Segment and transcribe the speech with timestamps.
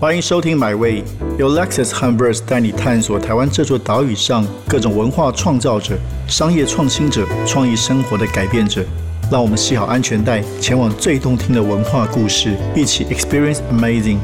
[0.00, 1.02] 欢迎收听《My Way》，
[1.40, 5.98] 由 Lexus h u m b e r s 带你探索台湾这座岛屿上各种文化创造者、
[6.28, 8.84] 商业创新者、创意生活的改变者。
[9.28, 14.18] 让我们系好安全带，前往最动听的文化故事，一起 Experience Amazing。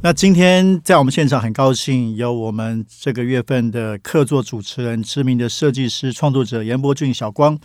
[0.00, 7.58] 那今天在我们现场，很高兴有我们这个月份的客座主持人，知名的设计师、创作者严伯俊小光。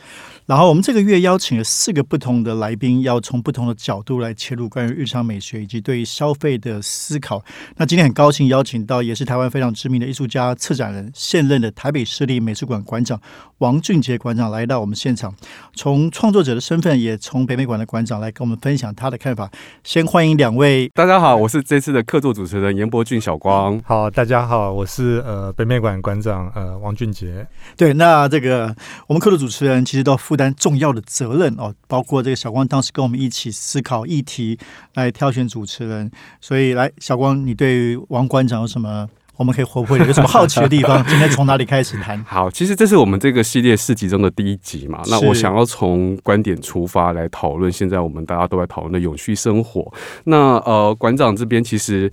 [0.46, 7.42] 然后我们这个月邀请了四个不同的来宾，要从不同的角度来切入关于日常美学以及对于消费的思考。
[7.78, 13.18] 那今天很高兴邀请到也是台湾非常知名的艺术家、策展人，现任的台北市立美术馆馆长
[13.60, 15.34] 王俊杰馆长来到我们现场，
[15.76, 19.50] 从创作者的身份，也从北美馆的馆长来跟我们分享他的看法。
[19.86, 23.82] 先欢迎两位，大家好，我是这次的客座主持人严伯俊小光。
[23.86, 27.48] 好，大家好，我是呃北美馆馆长呃王俊杰。
[27.78, 28.76] 对，那这个
[29.08, 30.18] 我们客座主持人其实都。
[30.34, 34.58] 负担重要的责任哦，包括这个小光当时跟我们一起思考议题，
[34.96, 36.10] 来挑选主持人。
[36.42, 39.08] 所以，来小光，你对于王馆长有什么？
[39.36, 41.06] 我们可以活泼有什么好奇的地方？
[41.06, 42.24] 今天从哪里开始谈？
[42.24, 45.04] 好，其实这是我们这个系列四集中的第一集嘛。
[45.06, 49.94] 那我想要从观点出发来讨论，现在我们大家都在讨论的永续生活。
[50.24, 52.12] 那呃，馆长这边其实。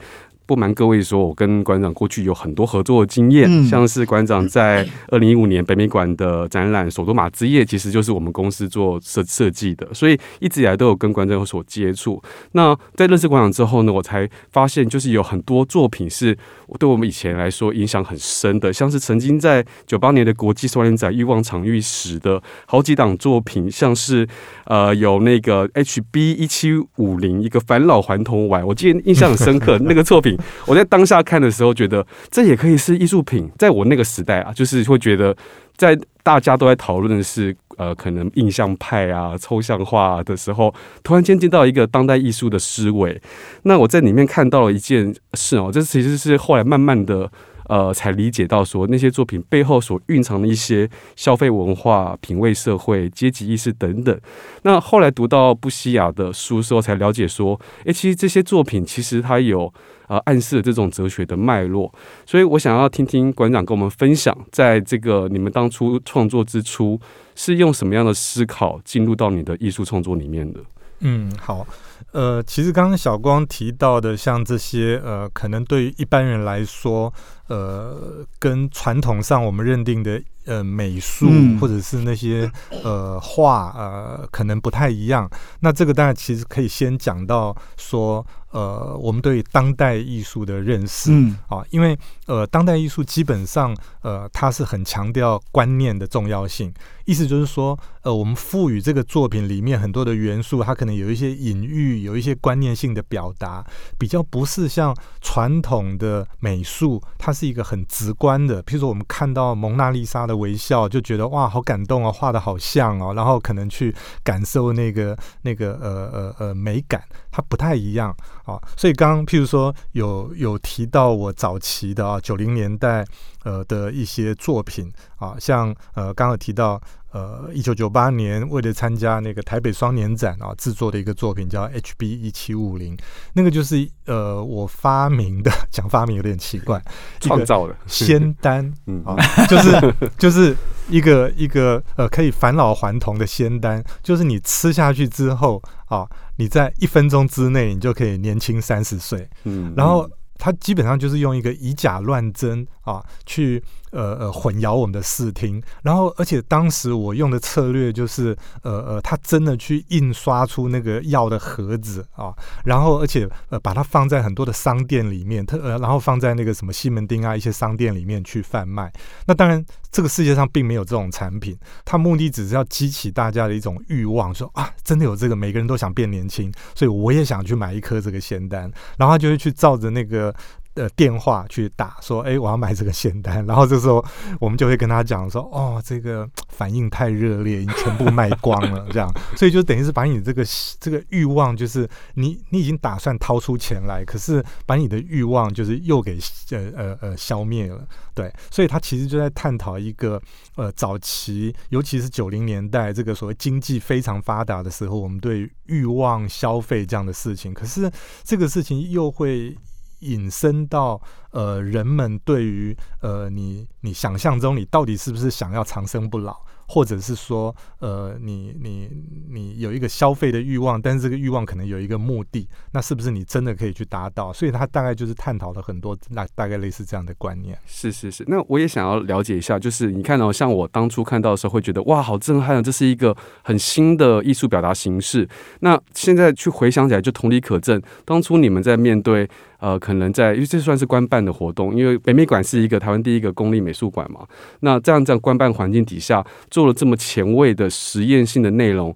[0.51, 12.21] 不瞒各位说，我跟馆长过去有很多合作的经验，像是馆长在二零一五年北美馆的展览《首都马之夜》，其实就是我们公司做设设计的，所以一直以来都有跟馆长有所接触。
[12.51, 16.37] 那在认识馆长之后呢，我才发现就是有很多作品是
[16.81, 24.27] 对我们以前来说影响很深的，像是曾经在九八年的国际双年展欲望场域时的好几档作品，像是
[24.65, 30.37] 呃有那个 HB 一七五零一个返老还童玩，我记得印象很深刻 那个作品。
[30.67, 33.51] 我在当下看的时候，觉得这也可以是艺术品。
[33.59, 35.37] 在我那个时代啊，就是会觉得，
[35.77, 43.21] 在大家都在讨论的是呃，可能印象派啊、抽象画的时候，突然间见到一个当代艺术的思维。
[43.63, 47.31] 那我在里面看到了一件事哦，这其实是后来慢慢的。
[47.71, 54.21] 呃，才理解到说那些作品背后所蕴藏的一些消费文化、品味社会、阶级意识等等。
[54.63, 59.73] 那后来读到布西亚的书时候，才了解说，诶，其实这些作品其实它有
[60.11, 61.91] 呃暗示这种哲学的脉络。
[62.27, 67.01] 所以我想要听听馆长跟我们分享，在这个你们当初创作之初，
[67.37, 70.59] 是用什么样的思考进入到你的艺术创作里面的？
[71.03, 71.65] 嗯，好。
[72.13, 77.13] 呃，其实刚刚小光提到的，像这些呃，可能对于一般人来说，
[77.47, 81.29] 呃，跟传统上我们认定的呃美术
[81.61, 82.51] 或者是那些
[82.83, 85.31] 呃画呃，可能不太一样。
[85.61, 88.27] 那这个当然其实可以先讲到说。
[88.51, 96.73] 呃，我们对当代艺术的认识，嗯，啊，因为呃，当代艺术基本上呃，它是很强调观念的重要性，
[97.11, 103.67] 意思就是说，呃，我们赋予这个作品里面很多的元素，它可能有一些隐喻，有一些观念性的表达，
[103.99, 118.15] 比较不是像传统的美术，它是一个很直观的，譬如说我们看到蒙娜丽莎的微笑，就觉得哇，好感动哦，画的好像哦，然后可能去感受那个那个呃呃呃美感，它不太一样。
[118.45, 123.05] 啊，所以刚譬如说有有提到我早期的啊九零年代
[123.45, 126.81] 呃的一些作品啊，像呃刚刚提到
[127.13, 132.97] 呃一九九八年为了参加那个台北双年展啊制作的一个作品叫 HB 一七五零，
[133.35, 136.83] 那个就是呃我发明的，讲发明有点奇怪，
[137.21, 139.17] 创造的仙丹， 嗯啊，
[139.47, 140.57] 就是就是
[140.89, 146.09] 一个一个呃可以返老还童的仙丹，就是你吃下去之后啊。
[146.37, 149.29] 你在一分钟之内，你就可以年轻三十岁。
[149.45, 150.09] 嗯，然后
[150.41, 153.63] 他基本上就是用一个以假乱真啊，去。
[153.91, 162.33] 呃呃，混淆我们的视听，然后而且当时我用的策略就是，呃呃，他真的去印刷出那个药的盒子啊，
[162.65, 168.93] 然后而且呃把它放在很多的商店里面，特呃然后放在那个什么西门町啊一些商店里面去贩卖。
[169.27, 180.35] 那当然这个世界上并没有这种产品，它目的只是要激起大家的一种欲望，说啊真的有这个，每个人都想变年轻，所以我也想去买一颗这个仙丹，然后他就会去照着那个。
[180.75, 184.05] 的电话去打说，哎，我要买这个仙丹，然后这时候
[184.39, 190.45] 我们就会跟他讲说，哦，这个反应太热烈，已经全部卖光了，这样，所以就等于是把你这个
[190.79, 196.19] 这个欲望，就是你你已经打算掏出钱来，可是把你的欲望就是又给
[196.51, 197.85] 呃呃呃消灭了，
[198.15, 200.21] 对，所以他其实就在探讨一个
[200.57, 207.91] 呃早期，尤其是九零年代这个所谓经济非常发达的时候，我们对欲望消费这样的事情，可是
[208.23, 209.57] 这个事情又会。
[210.01, 211.01] 引申到
[211.31, 216.37] 呃，人们对于呃，你你想象中你到底是不是想要长生不老，
[216.67, 218.91] 或者是说，呃，你你
[219.29, 224.33] 你有一个消费的欲望，但是这个欲望可能有一个目的，那是不是你真的可以去达到？
[224.33, 227.57] 所以他大概就是探讨了很多，那大概类似这样的观念。
[227.65, 235.29] 是是是，那我也想要了解一下，就是你看到像我当初看到的时候，会觉得哇，好震撼啊，这是一个很新的艺术表达形式。
[235.61, 239.31] 那现在去回想起来，就同理可证，当初你们在面对。
[239.61, 244.27] 呃，可能在，因为这算是官办的活动，因为北美馆是一个台湾第一个公立美术馆嘛。
[244.61, 248.95] 那这样在官办环境底下做了这么前卫的实验性的内容。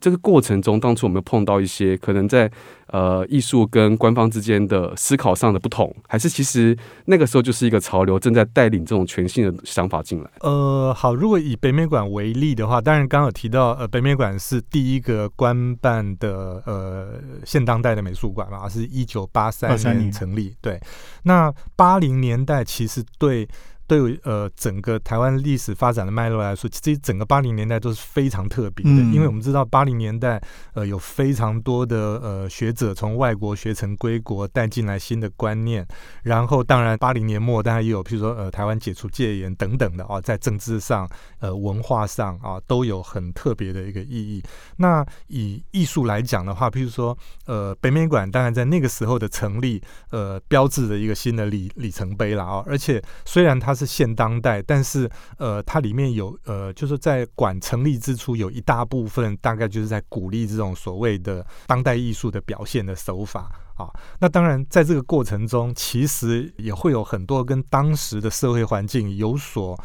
[0.00, 2.50] 这个过程中，当初有没有碰到一些可能在
[2.88, 5.94] 呃艺术跟官方之间的思考上的不同？
[6.08, 10.30] 还是其实那个时候就是一个潮流正在带领这种全新的想法进来？
[10.40, 20.54] 呃，好，如果以北美馆为例的话，当然刚刚有提到，呃，北美馆是第一个官办的呃现当代的美术馆嘛，是一九八三年成立。
[20.60, 20.80] 对，
[21.22, 23.48] 那八零年代其实对。
[23.86, 30.42] 对呃，整个台湾历史发展的脉络来说，其实整个八零年代都是非常特别的，因为我们知道八零年代
[30.74, 35.86] 呃有非常多的呃学者从外国学成归国，带进来新的观念，
[36.24, 44.42] 然后当然八零年末当然也有譬如说呃台湾解除戒严等等的啊，在政治上呃文化上啊都有很特别的一个意义。
[44.78, 47.16] 那以艺术来讲的话，譬如说
[47.46, 49.80] 呃北美馆当然在那个时候的成立，
[50.10, 63.86] 呃标志着一个新的里里程碑了啊，而且虽然它是现当代，但是呃，它里面有呃，就是在馆成立之初，有一大部分大概就是在鼓励这种所谓的当代艺术的表现的手法啊。
[64.18, 69.78] 那当然，在这个过程中，其实也会有很多跟当时的社会环境有所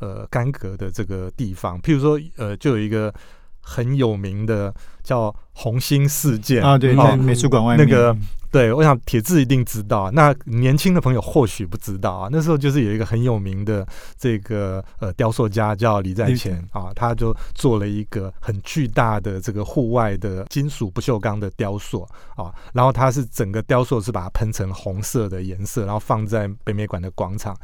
[0.00, 1.80] 呃干戈的这个地方。
[1.80, 3.14] 譬如说，呃，就有一个
[3.60, 8.16] 很有名的叫红星事件啊，对，在美术馆外面那个。
[8.56, 10.10] 对，我想铁志一定知道。
[10.12, 12.28] 那年轻的朋友或许不知道啊。
[12.32, 13.86] 那时候就是有一个很有名的
[14.16, 22.00] 这个呃雕塑家叫李在前啊，他就做了一个很巨大的这个户外的金属不锈钢的雕塑
[22.34, 27.54] 啊，然后他是整个雕塑是把它喷成红色的颜色，然后放在北美馆的广场。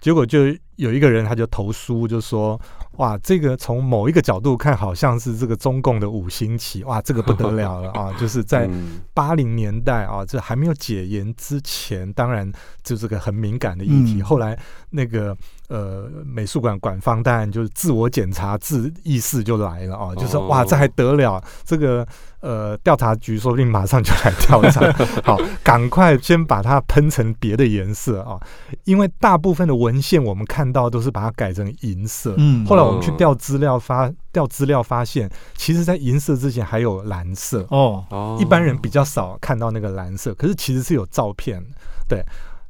[0.00, 0.46] 结果就
[0.76, 2.60] 有一个人他就投书，就说
[2.98, 8.12] ：“哇，这个从某一个角度看，好像是这个中共的五星旗，哇，这个不得了了 啊！
[8.18, 8.70] 就是在
[9.12, 12.50] 八零年代啊，这还没有解严之前，当然
[12.84, 14.22] 就是个很敏感的议题。
[14.22, 14.56] 后来
[14.90, 15.36] 那个
[15.68, 21.42] 呃美术馆馆方当然就是自我检查自意识就来了啊，就说哇，这还得了？
[21.64, 22.06] 这个。”
[22.40, 24.80] 呃，调查局说不定马上就来调查，
[25.24, 28.38] 好，赶快先把它喷成别的颜色啊！
[28.84, 32.34] 因为大部分的文献我们看到都是把它改成银色。
[32.38, 38.04] 嗯，后来我们去调资料发调资料发现，其实在银色之前还有蓝色哦。
[38.10, 41.60] 哦，一般人比较少看到那个蓝色，可是其实是有照片。
[42.08, 42.24] 对，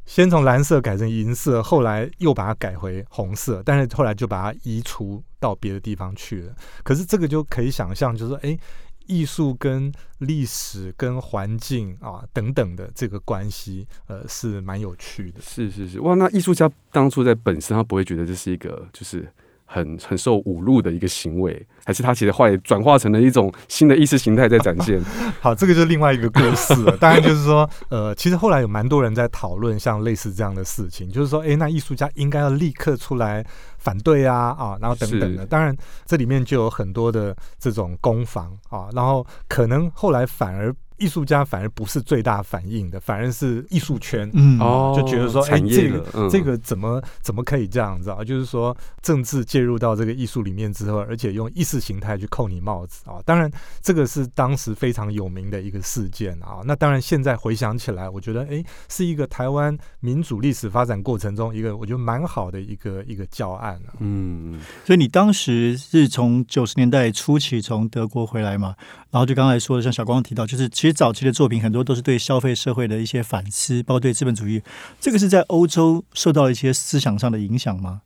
[0.07, 6.55] 先从蓝色改成银色，后来又把它改回红色，但是后来就把它移除到别的地方去了。
[6.83, 8.59] 可是这个就可以想象，就是说，哎。
[9.09, 15.41] 艺术跟历史、跟环境啊等等的这个关系，呃，是蛮有趣的。
[15.41, 19.29] 是是是，哇，那艺术家当初在本身他不会觉得这是一个就是
[19.71, 24.99] 很很受侮辱的一个行为，还是他其实后来转化成了一种新的意识形态在展现？
[25.41, 26.97] 好，这个就是另外一个故事了。
[26.97, 33.45] 当然就是说，呃，其实后来有蛮多人在讨论像类似这样的事情，就是说，哎，那艺术家应该要立刻出来。
[33.81, 35.75] 反对啊啊，然后等等的，当然
[36.05, 40.75] 这里面就有很多的这种攻防啊，然后可能后来反而。
[40.99, 44.59] 艺术家反而不是最大反应的，反而是艺术圈，嗯，
[44.95, 48.23] 就觉得说，哎，这个这个怎么怎么可以这样子啊？
[48.25, 53.23] 就是说，政治介入到这个艺术里面之后，而且用意识形态去扣你帽子啊！
[53.25, 53.51] 当然，
[53.81, 56.61] 这个是当时非常有名的一个事件啊。
[56.65, 68.75] 那当然，现在回想起来，我觉得，哎，是一个台湾民主历史发展过程中一个我觉得蛮好的一个一个教案嗯，所以你当时是从九十年代初期从德国回来嘛？
[69.11, 74.63] 然后就刚才说的，像小光提到，就是其实早期的作品很多都是对消费社会的一些反思，包括对资本主义，
[75.01, 78.03] 这个是在欧洲受到一些思想上的影响吗？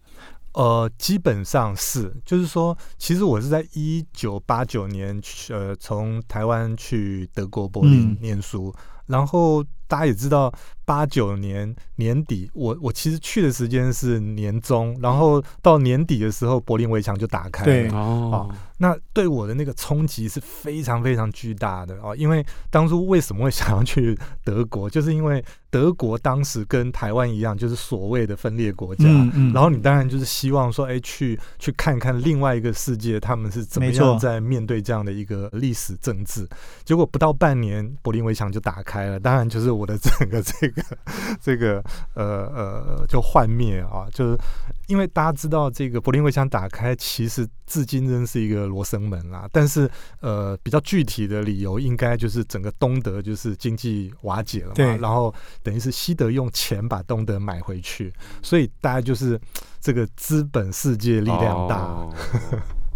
[0.55, 8.75] 呃，基本上是，就是说，其实我是在一九八九年，呃，从台湾去德国柏林念书，
[9.07, 10.53] 然后大家也知道，
[10.85, 18.55] 八九年年底，我我其实去的时间是年中，然后到年底的时候，柏林围墙就打开了，哦。
[18.83, 36.49] 那对我的那个冲击是非常非常巨大的哦，因为当初为什么会想要去德国，就是因为德国当时跟台湾一样，就是所谓的分裂国家，嗯然后你当然就是希望说，哎，去去看看另外一个世界，他们是怎么样在面对这样的一个历史政治。
[36.85, 39.73] 结果不到半年，柏林围墙就打开了，当然就是。
[39.73, 40.83] 我的整个这个
[41.41, 41.83] 这个
[42.15, 44.39] 呃呃就幻灭啊，就是
[44.87, 49.47] 因为大家知道这个柏林围墙打开，其实至今仍是一个罗生门啦。
[49.53, 49.89] 但是
[50.21, 58.13] 呃比较具体的理由，应该就是整个东德就是经济瓦解了嘛，然后等于是西德用钱把东德买回去，
[58.43, 59.39] 所以大家就是
[59.81, 62.09] 这个资本世界力量大。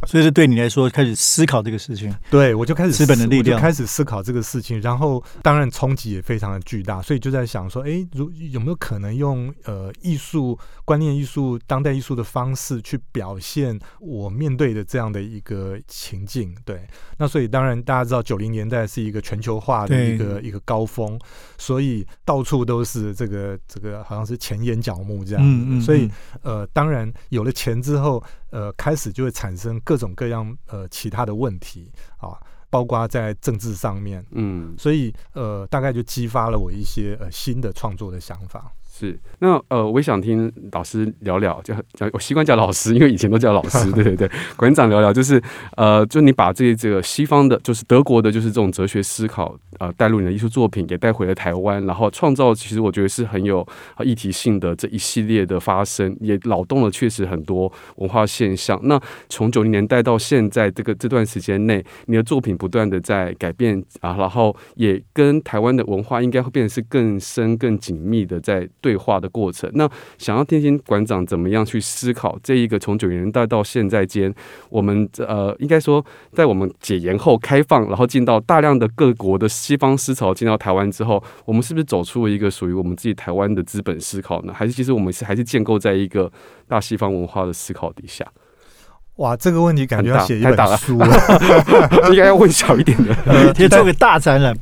[0.06, 16.54] 所以是对你来说开始思考这个事情，对我就开始资本的力量开始思考这个事情，然后当然冲击也非常的巨大，所以就在想说，哎，如有没有可能用呃艺术观念、艺术、当代艺术的方式去表现我面对的这样的一个情境？
[16.64, 16.86] 对，
[17.18, 21.18] 那所以当然大家知道九零年代是一个全球化的一个一个高峰，
[21.58, 26.08] 所以到处都是这个这个好像是前眼角目这样，所以
[26.42, 28.22] 呃当然有了钱之后。
[28.50, 32.38] 呃，开始就会产生各种各样呃其他的问题啊，
[32.70, 38.72] 包括在政治上面，嗯，所以呃，大概就激发了我一些呃新的创作的想法。
[38.98, 45.38] 是，那呃，我也想听老师聊聊，叫叫我习惯叫老师，因为以前都叫老师， 对对对，馆长聊聊，就是
[45.76, 53.66] 呃，就你把这这个西方的，就是德国的，就是这种哲学思考，呃，带入你的艺术作品，也带回了台湾，然后创造，其实我觉得是很有
[54.02, 58.80] 议题性的这一系列的发生，也脑动了确实很多文化现象。
[58.84, 58.98] 那
[59.28, 68.66] 从九零年代到现在这个这段时间内，你的作品不断的在改变啊，然后也跟台湾的文化应该会变得是更深、更紧密的在。
[68.86, 74.32] 对话的过程，那想要听听馆长怎么样去思考这一个从九零年代到现在间，
[74.70, 84.52] 我们呃应该说在我们解严后开放，然后进到大量的各国的西方思潮进到台湾之后，我们是不是走出了一个属于我们自己台湾的资本思考呢？
[84.54, 86.30] 还是其实我们是还是建构在一个
[86.68, 88.24] 大西方文化的思考底下？
[89.16, 90.98] 哇，这个问题感觉要写一本书，
[92.12, 93.14] 应该要问小一点的，
[93.54, 94.54] 可以做个大展览。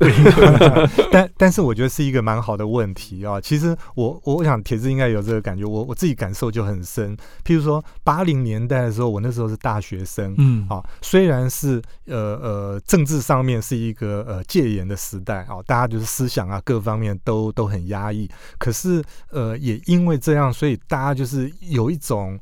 [1.11, 3.39] 但但是我觉得是一个蛮好的问题啊。
[3.41, 7.17] 其实我我想铁子应该有这个感觉，我我自己感受就很深。
[7.43, 22.39] 譬如说八零年代的时候，我那时候是大学生，嗯啊，虽然是呃呃政治上面是一个呃戒严的时代啊，大家就是思想啊各方面都都很压抑，可是呃也因为这样，所以大家就是有一种。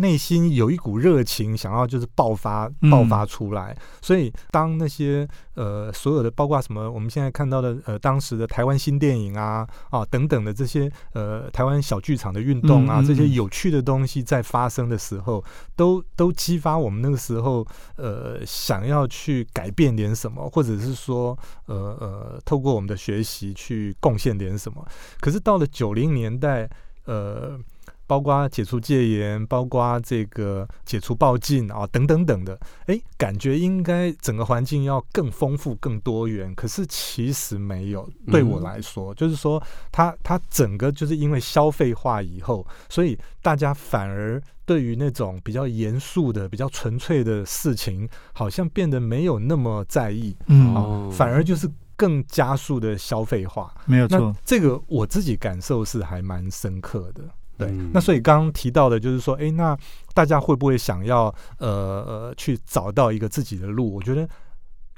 [0.00, 3.76] 内心有一股热情，想要就是爆发爆发出来。
[4.00, 15.44] 所以当那些呃所有的，包括什么我们现在看到的呃当时的台湾新电影啊啊等等的这些呃台湾小剧场的运动啊，这些有趣的东西在发生的时候，
[15.76, 24.86] 都都激发我们那个时候呃想要去改变点什么，或者是说呃呃透过我们的学习去贡献点什么。
[25.20, 26.68] 可是到了九零年代，
[27.04, 27.58] 呃。
[28.06, 36.54] 包括解除戒严，包括这个解除报禁啊，等等等的，哎，感觉应该整个环境要更丰富、更多元。
[36.54, 53.72] 可是其实没有，对我来说，就是说，它它整个就是因为消费化以后，所以大家反而对于那种比较严肃的、比较纯粹的事情，好像变得没有那么在意，嗯，反而就是更加速的消费化。
[53.86, 57.22] 没有错，这个我自己感受是还蛮深刻的。
[57.66, 59.76] 对，那所以刚刚提到的，就是说，哎，那
[60.14, 63.94] 大家会不会想要呃呃去找到一个自己的路？
[63.94, 64.28] 我觉得，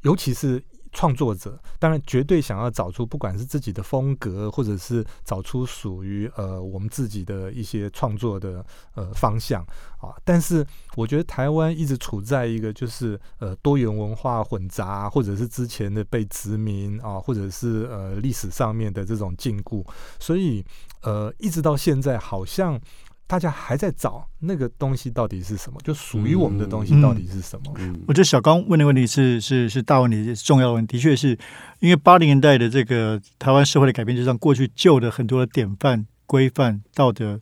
[0.03, 0.63] 尤其是。
[0.95, 9.61] 创作者当然绝对想要找出不管是自己的风格，或者是找出属于呃我们自己的一些创作的呃方向
[10.01, 10.15] 啊。
[10.25, 10.65] 但是
[10.97, 19.85] 我觉得台湾一直处在一个就是呃多元文化混杂，或者是之前的被殖民啊，或者是呃历史上面的这种禁锢，
[20.19, 20.65] 所以
[21.03, 22.81] 呃一直到现在好像。
[23.27, 27.75] 大家还在找那个东西到底是什么，就属于我们的东西到底是什么？
[28.07, 30.97] 我觉得小刚问的问题是是是大问题，是重要的问题。
[30.97, 31.39] 的确是
[31.81, 37.41] 因为八零年代的这个台湾社会的改变，就让过去旧的很多的典范、规范、道德。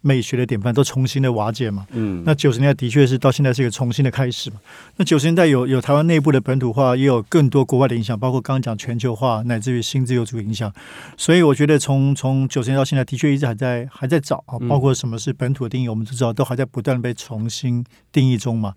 [0.00, 4.56] 美学的典范都重新的瓦解嘛，嗯，那九十年代的确是到现在是一个重新的开始嘛。
[4.96, 10.72] 那九十年代有有台湾内部的本土化，也有更多国外的影响，包括刚刚讲全球化，乃至于新自由主义影响。
[11.16, 18.74] 所以我觉得从从九十年到现在，的确一直还在还在找啊，包括什么是本土的定义，我们都知道都还在不断被重新定义中嘛。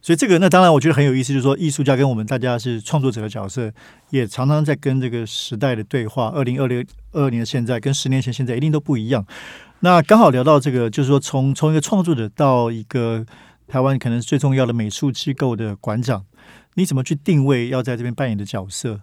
[0.00, 3.72] 所以这个那当然我觉得很有意思，就是说艺术家跟我们大家是创作者的角色，
[4.10, 6.28] 也常常在跟这个时代的对话。
[6.28, 9.26] 二零二零二年的现在跟十年前现在一定都不一样。
[9.80, 13.24] 那刚好聊到这个，就是说从从一个创作者到一个
[13.68, 16.24] 台湾可能最重要的美术机构的馆长，
[16.74, 19.02] 你怎么去定位要在这边扮演的角色？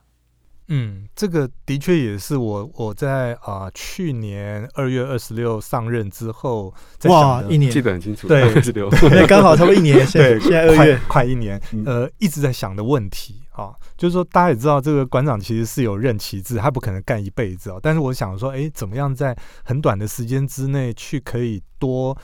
[0.68, 17.78] 嗯，这个的确也是我我在啊去年二月二十六上任之后，哇，一年记得很清楚，对，二十六， 对，刚好差不多一年，对，现在二月快一年，呃，一直在想的问题啊，就是说大家也知道，这个馆长其实是有任期制，他不可能干一辈子啊。
[17.82, 22.18] 但是我想说，哎，怎么样在很短的时间之内去可以多。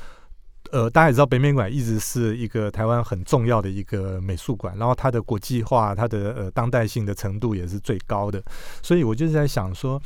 [0.71, 8.41] 呃，大家也知道，北美馆一直是一个台湾很重要的一个美术馆，然后它的国际化、它的呃当代性的程度也是最高的。
[8.81, 10.01] 所以我就是在想说，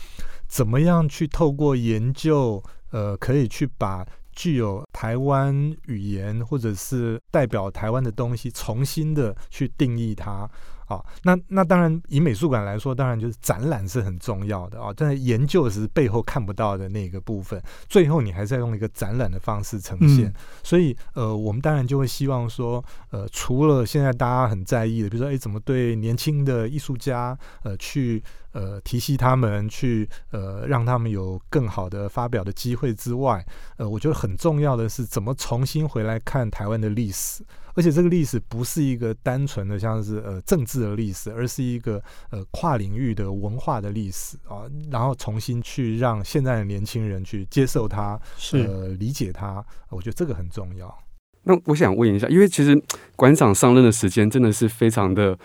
[0.48, 5.56] 怎么样去透过研究，呃，可以去把具有台湾
[5.86, 10.50] 语言或者是代表台湾的东西，重新的去定义它。
[10.86, 14.94] 好，那那当然，以美术馆来说，当然就是展览是很重要的啊。
[14.96, 20.32] 但是研究是背后看不到的那个部分，最后你还是要用一个展览的方式呈现。
[20.64, 28.24] 所以，呃，我们当然就会希望说，呃，除了现在大家很在意的，比如说，哎，怎么对年轻的艺术家，呃，去
[28.56, 33.46] 呃提携他们，去呃让他们有更好的发表的机会之外，
[33.76, 37.44] 呃，我觉得很重要的是，怎么重新回来看台湾的历史。
[37.78, 48.18] 而且这个历史不是一个单纯的像是呃政治的历史，而是一个呃跨领域的文化的历史啊，然后重新去让现在的年轻人去接受它，
[48.54, 50.98] 呃理解它，我觉得这个很重要。
[51.44, 52.82] 那我想问一下，因为其实
[53.18, 55.38] 馆长上任的时间真的是非常的。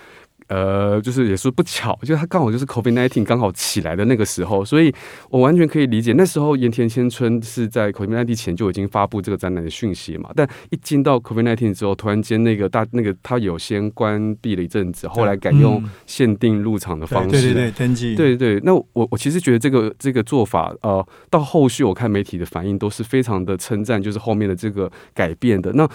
[0.50, 4.92] 呃，就是也是不巧，就他刚好就是 COVID nineteen 刚好起来的那个时候，所以
[5.28, 10.28] 我完全可以理解那时候盐田千春是在 COVID nineteen 前就已经发布这个展览的讯息嘛。
[10.34, 18.58] 但一进到 COVID nineteen 之后，突然间那个大那个他有先关闭了一阵子，后来改用限定入场的方式，对对对，登记，对对。
[18.64, 25.88] 那我我其实觉得这个这个做法，呃，到后续我看媒体的反应都是非常的称赞，就是后面的这个改变的那。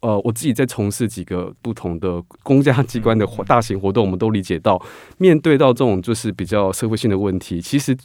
[0.00, 4.80] 呃，我自己在从事几个不同的公家机关的大型活动，我们都理解到，
[5.18, 7.96] 面对到这种就是比较社会性的问题，其实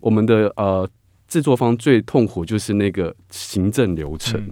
[0.00, 0.88] 我们的呃
[1.28, 4.42] 制作方最痛苦就是那个行政流程，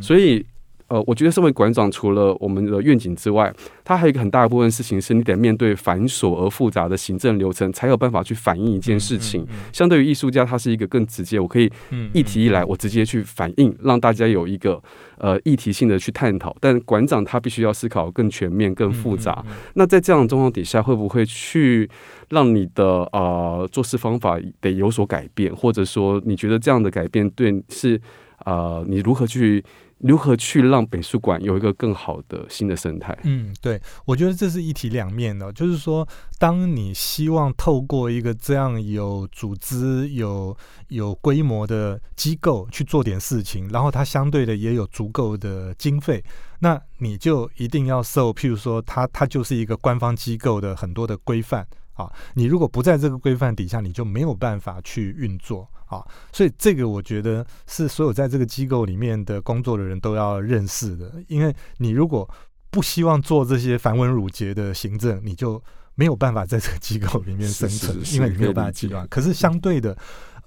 [0.00, 0.44] 所以。
[0.88, 3.54] 呃，我觉得身为馆长，除了我们的愿景之外，
[3.84, 9.46] 它还有一个很大一部分事情是你得面对繁琐而复杂的行政流程，才有办法去反映一件事情。
[9.70, 11.70] 相对于艺术家，他是一个更直接，我可以
[12.14, 14.82] 议题一来，我直接去反映，让大家有一个
[15.18, 16.56] 呃议题性的去探讨。
[16.58, 19.44] 但馆长他必须要思考更全面、更复杂。
[19.74, 21.86] 那在这样的状况底下，会不会去
[22.30, 28.00] 让你的呃做事方法得有所改变，或者说你觉得这样的改变对是
[28.46, 29.62] 呃你如何去？
[30.00, 33.18] 如何去让美术馆有一个更好的新的生态？
[33.24, 35.52] 嗯，对，我觉得这是一体两面的。
[35.52, 36.06] 就是说，
[36.38, 40.56] 当你希望透过一个这样有组织、有
[40.88, 46.22] 有规模的机构去做点事情，然后它相对的也有足够的经费，
[46.60, 52.08] 那你就一定要受，譬如说，它它就是一个官方机构的很多的规范啊。
[52.34, 55.68] 你如果不在这个规范底下，你就没有办法去运作。
[55.88, 62.28] 啊，所以这个我觉得是所有在这个机构里面的工作的人都要认识的，因为你如果
[62.70, 65.62] 不希望做这些繁文缛节的行政，你就
[65.94, 69.06] 没有办法在这个机构里面生存，因为你没有办法计划。
[69.10, 69.96] 可是相对的。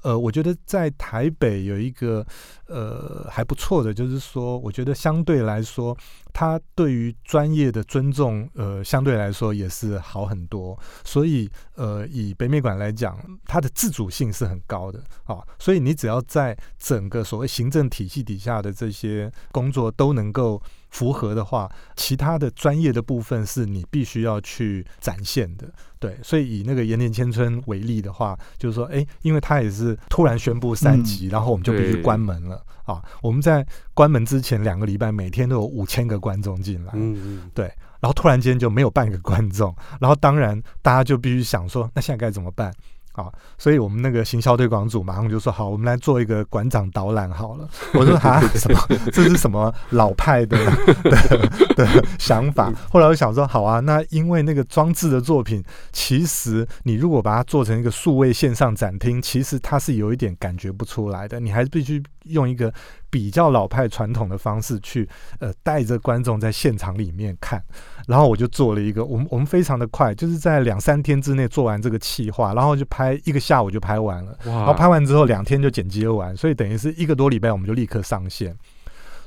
[0.01, 2.25] 呃，我觉得在台北有一个
[2.67, 5.95] 呃还不错的，就是说，我觉得相对来说，
[6.33, 10.77] 他对于专业的尊重，呃，相对来说也是好很多。
[11.03, 15.39] 所以，呃，以北美馆来讲，它的自主性是很高的啊。
[15.59, 20.61] 所以，你只要在整个所谓行政体系底下的这些工作都能够。
[20.91, 25.67] 符合的话，其他的专业的部分是你必须要去展现的，
[25.99, 26.17] 对。
[26.21, 33.01] 所以以那个盐田千春为例的话，就是说，哎，因为他也是突然宣布三级，然后我们就必须关门了啊。
[33.21, 37.65] 我们在关门之前两个礼拜，每天都有五千个观众进来，嗯嗯，对。
[38.01, 42.73] 然后突然间就没有半个观众，然后当然大家就必须想说，那现在该怎么办？
[43.13, 47.67] 啊，所以我们那个行销推广组马上就说好，我们来做一个馆长导览好了。
[47.93, 48.79] 我说啊，什么？
[49.11, 50.57] 这是什么老派的
[51.03, 52.71] 的的想法？
[52.89, 61.39] 后来我想说，好啊，那因为那个装置的作品，其实你如果把它做成一个数位线上展厅，其实它是有一点感觉不出来的。
[61.39, 62.73] 你还是必须用一个
[63.11, 65.07] 比较老派传统的方式去，
[65.39, 67.63] 呃，带着观众在现场里面看。
[68.07, 78.57] 然后我就做了一个，我们我们非常的快，就是在两三天之内做完这个企划，然后就拍一个下午就拍完了，然后拍完之后两天就剪接完，所以等于是一个多礼拜我们就立刻上线。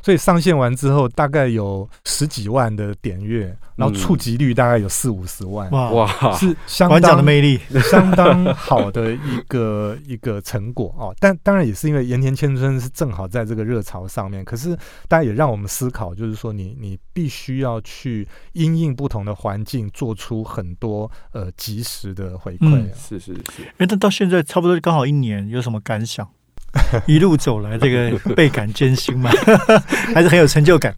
[0.04, 7.58] 所以上线完之后，大概有十几万的点阅，然后触及率大概有四五十万，哇，哇，是相馆长的魅力，
[7.90, 11.16] 相当好的一个 一个成果哦。
[11.18, 14.76] 但当然也是因为盐田千春是正好在这个热潮上面，可是
[15.08, 22.86] 大家也让我们思考，就是说你你必须要去因应不同的环境，做出很多呃及时的回馈。
[22.94, 26.28] 是是是，哎，那到现在差不多刚好一年，有什么感想？
[27.06, 29.30] 一路走来，这个 倍感艰辛嘛，
[30.14, 30.94] 还是很有成就感。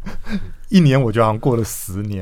[0.68, 2.18] 一年我觉得好像过了十年，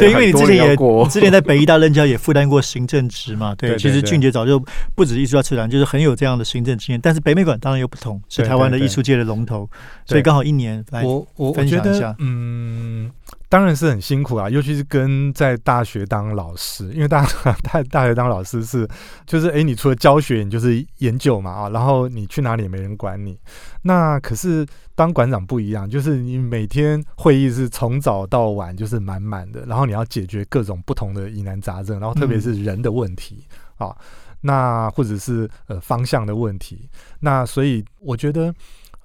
[0.00, 3.54] 对，因为你之前也过之前在北医大任教，也负担过行政职嘛。
[3.56, 4.58] 对，其实俊杰早就
[4.94, 7.00] 不止艺术家策展，就是很有这样的行政经验。
[7.02, 9.68] 但是北美馆当然又不同，是台湾的艺术界的龙头，
[10.06, 11.02] 所以刚好一年来。
[11.02, 13.10] 我我我分觉享一下得，嗯，
[13.48, 18.86] 当然是很辛苦啊，尤其是跟在大学当老师，因为大家 大大学当老师是
[19.26, 23.38] 就是诶，你除了教学，你就是研究嘛啊，然后你去哪里也没人管你。
[23.82, 33.46] 那可是当馆长不一样，就是你每天会议是从早到晚就是满满的，然后你要解决各种不同的疑难杂症，然后特别是人的问题、
[33.78, 33.96] 啊，
[34.42, 36.88] 那或者是呃方向的问题，
[37.20, 38.54] 那所以我觉得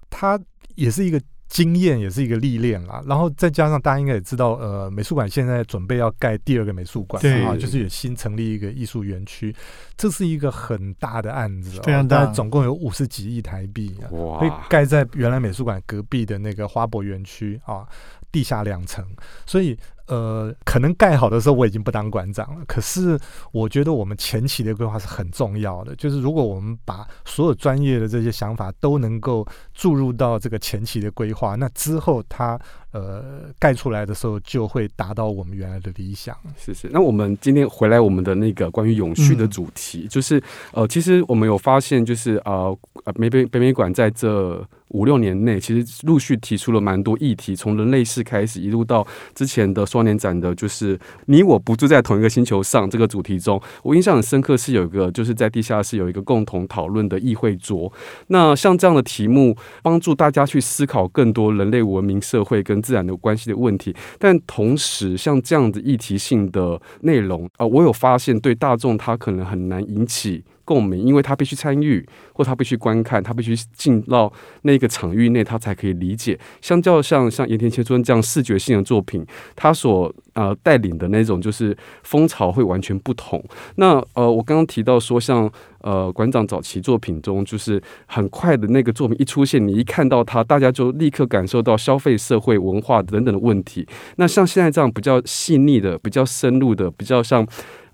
[0.09, 0.37] 他
[0.75, 1.21] 也是一个
[1.53, 2.99] 经验，也是一个历练啦。
[3.05, 9.55] 然后再加上大家应该也知道，呃，美术馆现在准备要盖第二个美术馆啊，就是也新成立一个艺术园区，
[9.95, 14.09] 这是一个很大的案子、哦，非常大总共有五十几亿台币啊。
[14.09, 17.87] 会哇，盖在原来美术馆隔壁的那个花博园区啊，
[18.31, 19.05] 地下两层，
[19.45, 22.65] 所以呃，可能盖好的时候我已经不当馆长了。
[22.67, 23.17] 可是
[23.51, 32.59] 我觉得我们前期的规划是很重要的，就是如果我们把所有专业的这些想法都能够注入到这个前期的规划，那之后它
[32.93, 36.35] 呃盖出来的时候就会达到我们原来的理想。
[36.57, 57.91] 是是，那我们今天回来我们的那个关于永续的主题，就是呃，其实我们有发现，就是呃呃，北北北美馆在这五六年内，其实陆续提出了蛮多议题，从人类世开始，一路到之前的双年展的，就是你我不住在同一个星球上这个主题中，我印象很深刻，是有一个就是在地下室有一个共同讨论的议会桌。
[58.27, 70.43] 那像这样的题目，帮助大家去思考更多人类文明社会跟自然的关系的问题，但同时像这样子议题性的内容啊、呃我有发现对大众他可能很难引起。
[70.65, 74.31] 共鸣，因为他必须参与，或他必须观看，他必须进到
[74.63, 76.39] 那个场域内，他才可以理解。
[76.61, 83.43] 相较像像盐田千春这样视觉性的作品，他所呃带领的那种就是风潮会完全不同。
[83.75, 93.85] 那呃，我刚刚提到说，像呃馆长早期作品中，就是很快的那个作品一出现，你一看到它，大家就立刻感受到消费社会文化等等的问题。
[94.15, 97.45] 那像现在这样比较细腻的、比较深入的、比较像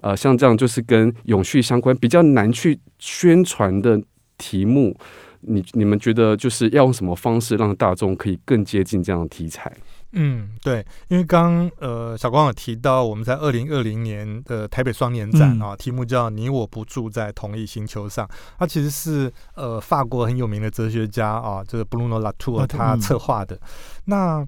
[0.01, 4.01] 呃像这样就是跟永续相关、比较难去宣传的
[4.37, 4.95] 题目，
[5.41, 9.71] 你你们觉得就是要用什么方式让大众可以更接近这样的题材？
[10.11, 23.59] 嗯，对，因为刚呃小光有提到我们在二零二零年的台北双年展嗯啊，题目叫“你我不住在同一星球上”，它其实是呃法国很有名的哲学家啊，就是 Bruno Latour 嗯他策划的。
[24.05, 24.43] 那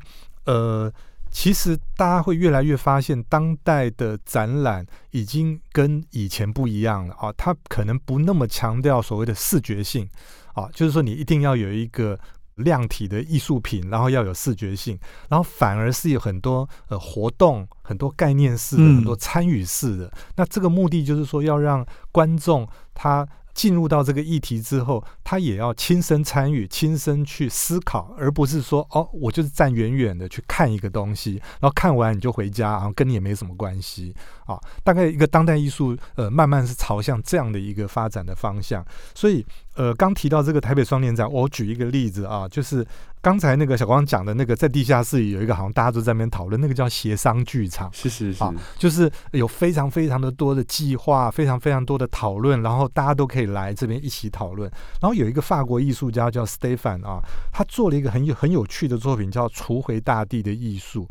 [0.45, 0.91] 呃，
[1.31, 10.07] 其实大家会越来越发现，当代的展览已经跟以前不一样了啊，它可能不那么强调所谓的视觉性
[10.53, 12.19] 啊，就是说你一定要有一个。
[12.55, 20.11] 量体的艺术品，然后要有视觉性，然后反而是有很多呃活动、很多概念式的、嗯很多参与式的。
[20.35, 23.27] 那这个目的就是说，要让观众他
[23.61, 34.15] 进入到这个议题之后，他也要亲身参与、亲身去思考，而不是说哦，我就是站远远的去看一个东西，然后看完你就回家，然后跟你也没什么关系。
[34.51, 34.59] 啊。
[34.83, 38.85] 大概一个当代艺术，呃，慢慢是朝向这样的一个发展的方向。
[39.15, 42.85] 所以，呃，刚提到这个台北双年展，我举一个例子啊，就是
[43.21, 47.89] 刚才那个小光讲的那个，在地下室里有一个，好像大家都在那边讨论，那个叫协商剧场。
[47.93, 54.69] 是是是啊，就是有非常非常的多的计划，非常非常多的讨论，然后大家都可以来这边一起讨论。
[54.99, 61.03] 然后有一个法国艺术家叫 Stefan 啊，他做了一个很有很有趣的作品，叫《赎回大地的艺术》。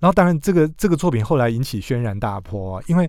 [0.00, 3.08] 然后当然这个这个作品后来引起轩然大波、啊，因为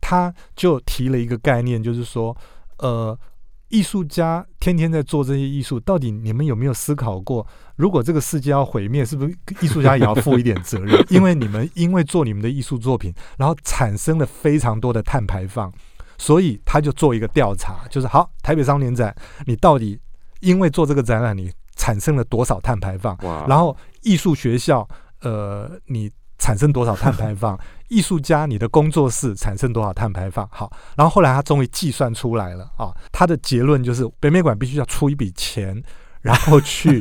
[0.00, 2.36] 他就提了一个概念，就是说，
[2.78, 3.18] 呃。
[3.70, 7.44] 艺术家天天在做这些艺术，到底你们有没有思考过，
[7.74, 11.02] 如果这个世界要毁灭，是不是艺术家也要负一点责任？
[11.10, 15.72] 因为你们因为做你们的艺术作品，然后产生了非常多的碳排放，
[16.18, 19.12] 所以他就做一个调查，就是好，台北商年展，
[19.46, 19.98] 你到底
[20.38, 23.16] 因为做这个展览，你产生了多少碳排放？
[23.22, 24.86] 哇，然后艺术学校，
[25.22, 26.08] 呃，你
[26.44, 27.58] 产生多少碳排放？
[27.88, 30.46] 艺术家，你的工作室产生多少碳排放？
[30.52, 35.82] 好，然后后来他终于计算出来了啊，他的结论就是北美馆必须要出一笔钱，
[36.20, 37.00] 然后去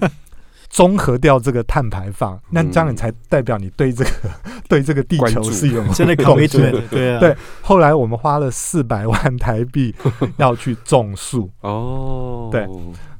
[0.69, 4.12] 综合掉这个碳排放，那这样你才代表你对这个
[4.69, 7.36] 对这个地球是有真的 commitment，对啊，对。
[7.62, 9.93] 后来我们花了四百万台币
[10.38, 12.65] 要去种树哦，对。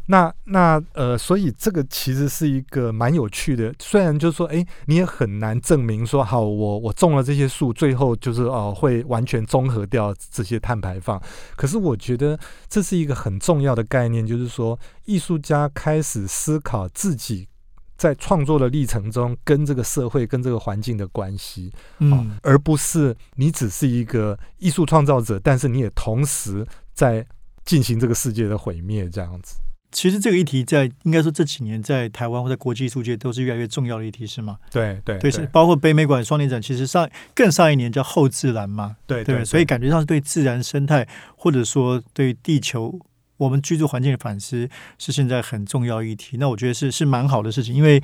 [0.07, 3.73] 那那呃，所以这个其实是一个蛮有趣的。
[3.79, 11.21] 虽然就是说，哎，你也很难证明说，好，我我种了这些树，最后就是哦，会完全综合掉这些碳排放。
[11.55, 12.37] 可是我觉得
[12.67, 17.47] 这是一个很重要的概念，就是说，艺术家开始思考自己
[17.95, 27.25] 在创作的历程中跟这个社会、跟这个环境的关系，嗯，而不是你只是一个艺术创造者，但是你也同时在
[27.63, 29.55] 进行这个世界的毁灭，这样子。
[29.93, 34.58] 其实这个议题在应该说这几年在台湾或者国际艺术界都是越来越重要的议题，是吗？
[34.71, 42.99] 对对对，是包括北美馆双年展，其实上更上一年叫后自然嘛，对对，所以感觉上是对自然生态或者说对地球
[43.38, 46.38] 我们居住环境的反思是现在很重要议题。
[46.38, 48.01] 那我觉得是是蛮好的事情，因为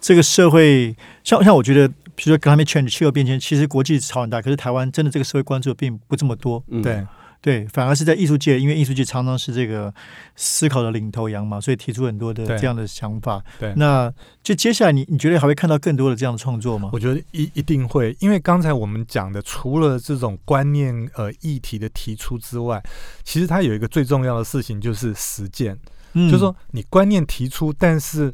[0.00, 7.06] 这个社会像像我觉得，比如说 climate change 气候变迁，其实国际超很大，可是台湾真的这个社会关注并不这么多，对。
[7.42, 9.92] 对，反而是在艺术界，因为艺术界常常是这个
[10.36, 13.42] 思考的领头羊嘛，所以提出很多的这样的想法。
[13.58, 16.90] 对，那就接下来你你觉得还会看到更多的这样的创作吗？
[16.92, 22.82] 我觉得一一定会，因为刚才我们讲的，除了这种观念呃议题的提出之外，
[23.24, 25.74] 其实它有一个最重要的事情就是实践，
[26.12, 28.30] 就是说你观念提出，但是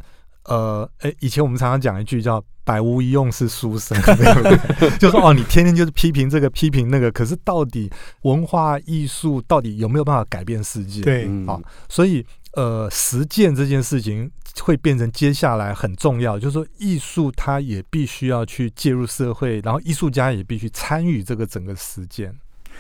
[0.49, 2.43] 呃，哎，以前我们常常讲一句叫。
[2.67, 3.97] 百无一用是书生，
[4.99, 7.89] 就说哦，你天天就是批评这个批评那个，可是到底
[8.23, 11.01] 文化艺术到底有没有办法改变世界？
[11.01, 11.57] 对，啊，
[11.89, 14.29] 所以呃，实践这件事情
[14.63, 22.35] 会变成接下来很重要，就是说艺术它也必须要去介入社会，然后艺术家也必须参与这个整个实践。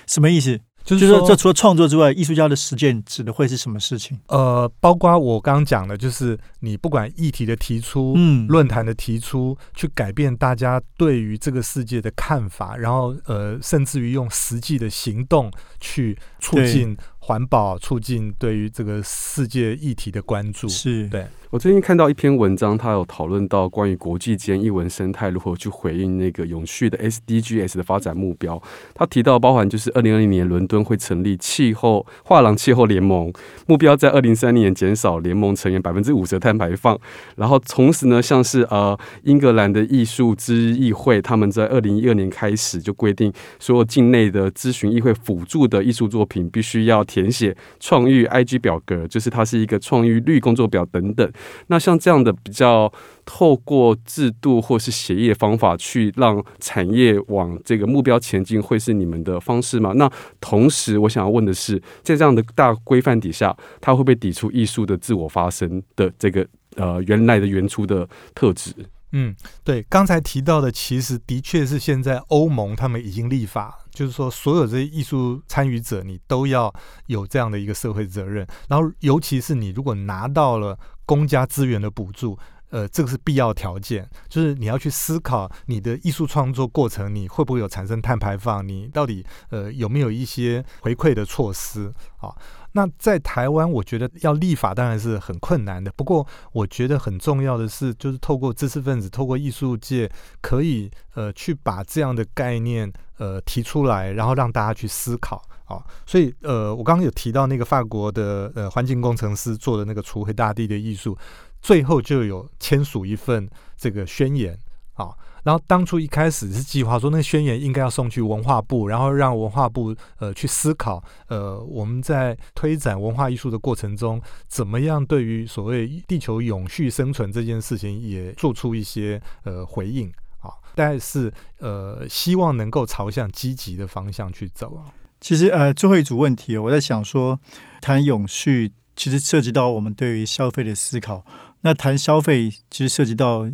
[0.09, 0.59] 什么意思？
[0.87, 4.18] 就是说，这除了创作之外，艺术家的实践指的会是什么事情？
[4.29, 16.96] 呃，包括我刚刚讲的，就是你不管议题的提出，嗯，论坛的提出，去改变大家对于这个世界的看法，然后呃，甚至于用实际的行动去促进。
[17.18, 21.27] 环保促进对于这个世界议题的关注是对。
[21.51, 28.61] 我最近看到一篇文章，它有讨论到关于国际间艺文生态如何去回应那个永续的 SDGs 的发展目标。
[28.95, 33.33] 他提到，包含就是二零二零年伦敦会成立气候画廊气候联盟，
[33.67, 36.99] 目标在二零三零年减少联盟成员百分之五十的碳排放。
[37.37, 47.05] 然后同时呢，像是呃英格兰的艺术之议会，他们在二零一二年开始就规定，所有境内的咨询议会辅助的艺术作品必须要。
[47.07, 51.31] 填写创意 IG 表格，就是它是一个创意绿工作表等等。
[51.68, 52.92] 那像这样的比较
[53.25, 59.92] 透过制度或是协议方法去让产业往这个目标前进，会是你们的方式吗？
[59.94, 66.46] 那同时，我想要问的是，在这样的大规范底下，它会不会抵触艺术的自我发生的这个
[66.77, 68.72] 呃原来的原初的特质？
[69.12, 73.79] 嗯，对，刚才提到的，其实的确是现在欧盟他们已经立法。
[73.90, 76.70] 就是说，所有这些艺术参与者，你都要
[77.07, 78.46] 有这样的一个社会责任。
[78.68, 82.38] 然后，尤其是你如果拿到了公家资源的补助，
[82.71, 84.07] 呃，这个是必要条件。
[84.29, 88.66] 就是你要去思考你的艺术创作过程，你会不会有产生碳排放？
[88.66, 92.35] 你到底呃有没有一些回馈的措施啊？
[92.73, 95.90] 那在台湾，我觉得要立法当然是很困难的。
[95.97, 100.11] 不过，我觉得很重要的是，就是透过知识分子，透过艺术界，
[100.42, 105.85] 可以呃去把这样的概念呃提出来，然后让大家去思考啊。
[106.07, 111.16] 所以呃，我刚刚有提到那个法国的呃环境工程师做的那个除黑大地的艺术，
[111.61, 114.59] 最后就有签署一份这个宣言
[114.94, 115.11] 啊。
[115.44, 134.90] 然后当初一开始是计划说，那宣言应该要送去文化部，然后让文化部呃去思考，呃我们在推展文化艺术的过程中，怎么样对于所谓地球永续生存这件事情也做出一些呃回应啊，但是呃希望能够朝向积极的方向去走啊。
[135.20, 137.40] 其实呃最后一组问题，我在想说，
[137.81, 141.24] 谈永续其实涉及到我们对于消费的思考，
[141.62, 143.50] 那谈消费其实涉及到。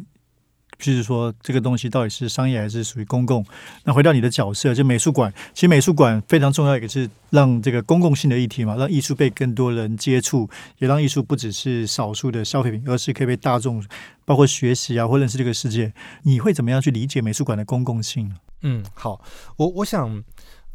[0.79, 3.47] 就是说，这个东西到底是商业还是属于公共？
[3.85, 13.85] 那回到你的角色，就美术馆，其实美术馆非常重要，一个是让这个公共性的议题嘛，让艺术被更多人接触，也让艺术不只是少数的消费品，而是可以被大众，
[14.25, 15.93] 包括学习啊，或认识这个世界。
[16.25, 18.35] 你会怎么样去理解美术馆的公共性？
[18.63, 19.25] 嗯，好，
[19.59, 20.25] 我我想。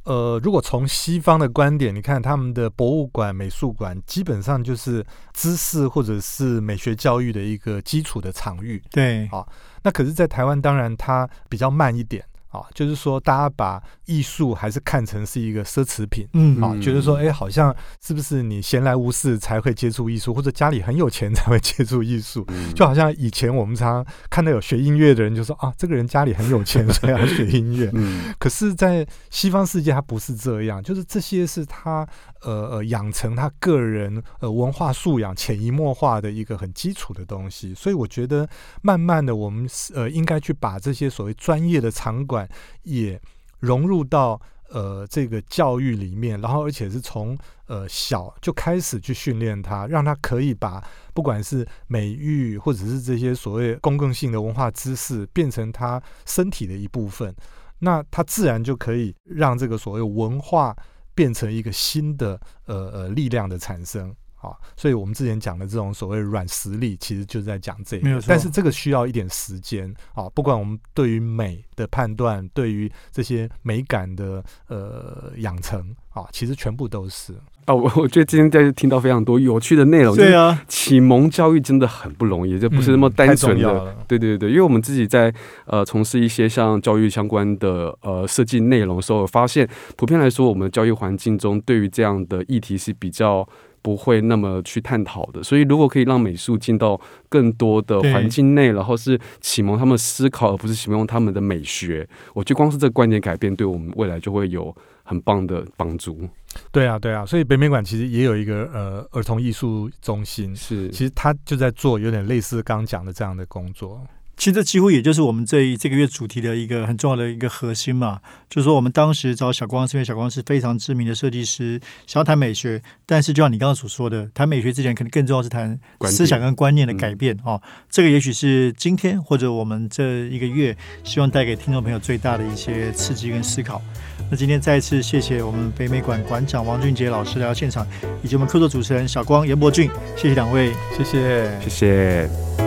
[0.07, 8.81] 呃，如果从西方的观点，你看他们的博物馆、美术馆，基本上就是知识或者是美学教育的一个基础的场域。
[8.89, 9.45] 对，好，
[9.83, 12.23] 那可是，在台湾，当然它比较慢一点。
[12.49, 22.45] 啊，就是说大家把艺术还是看成是一个奢侈品，嗯啊，觉得说，哎，好像是不是你闲来无事才会接触艺术，或者家里很有钱才会接触艺术？
[22.75, 27.91] 就好像以前我们常常看到有学音乐的人就说啊，这个人家里很有钱，所以要学音乐。
[27.93, 32.07] 嗯，可是，在西方世界，它不是这样，就是这些是他
[32.41, 37.73] 呃呃养成他个人呃文化素养潜移默化的一个很基础的东西。
[37.73, 38.47] 所以，我觉得
[38.81, 42.47] 慢慢的，我们呃应该去把这些所谓专业的场馆
[42.83, 43.19] 也
[43.59, 57.33] 融入到呃这个教育里面，然后而且是从呃小就开始去训练他，让他可以把不管是美育或者是这些所谓公共性的文化知识变成他身体的一部分，
[57.79, 60.75] 那他自然就可以让这个所谓文化
[61.17, 64.15] 变成一个新的呃呃力量的产生。
[64.37, 68.21] 啊，所以我们之前讲的这种所谓软实力，其实就是在讲这个。
[68.27, 70.29] 但是这个需要一点时间啊。
[70.29, 77.33] 不管我们对于美的判断，对于这些美感的呃养成啊，其实全部都是。
[77.67, 80.15] 啊，我我觉得今天在听到非常多有趣的内容。
[80.15, 83.93] 对啊，启蒙教育真的很不容易，就不是那么单纯的。
[84.07, 85.31] 对对对，因为我们自己在
[85.65, 93.47] 呃从事一些像教育相关的呃设计内容的时候，发现普遍来说，我们的教育环境中对于这样的议题是比较。
[93.87, 106.27] 不会那么去探讨的，所以如果可以让美术进到更多的环境内，然后是启蒙他们思考，而不是启蒙他们的美学，我觉得光是这个观点改变，对我们未来就会有很棒的帮助。
[106.69, 114.01] 对啊，对啊，所以北美馆其实也有一个呃儿童艺术中心，是其实他就在做有点类似刚刚讲的这样的工作。
[114.37, 127.59] 其实这几乎也就是我们这一这个月主题的一个很重要的一个核心嘛，就是说我们当时找小光是因为小光是非常知名的设计师，想要谈美学，但是就像你刚刚所说的，谈美学之前，可能更重要是谈思想跟观念的改变哦。
[127.89, 133.81] 这个也许是今天或者我们这一个月希望带给听众朋友最大的一些刺激跟思考。
[134.29, 137.87] 那今天再一次谢谢我们北美馆馆长王俊杰老师来到现场，
[138.21, 142.66] 以及我们客座主持人小光严伯俊，谢谢两位，谢谢，谢谢。